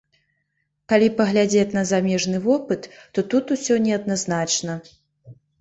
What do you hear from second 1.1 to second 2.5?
паглядзець на замежны